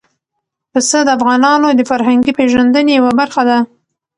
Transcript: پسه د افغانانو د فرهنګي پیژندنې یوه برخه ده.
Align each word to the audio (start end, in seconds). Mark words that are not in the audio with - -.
پسه 0.71 0.99
د 1.05 1.09
افغانانو 1.17 1.67
د 1.71 1.81
فرهنګي 1.89 2.31
پیژندنې 2.39 2.91
یوه 2.99 3.11
برخه 3.19 3.41
ده. 3.49 3.57